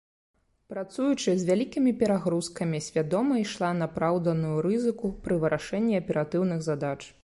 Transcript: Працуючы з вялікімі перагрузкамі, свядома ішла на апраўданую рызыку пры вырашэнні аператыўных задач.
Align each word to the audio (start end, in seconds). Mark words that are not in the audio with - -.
Працуючы 0.73 1.35
з 1.41 1.47
вялікімі 1.49 1.91
перагрузкамі, 1.99 2.79
свядома 2.87 3.33
ішла 3.45 3.71
на 3.83 3.91
апраўданую 3.93 4.57
рызыку 4.69 5.15
пры 5.27 5.41
вырашэнні 5.47 5.93
аператыўных 6.05 6.59
задач. 6.71 6.97